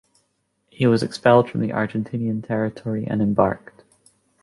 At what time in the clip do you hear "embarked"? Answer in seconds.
3.21-3.83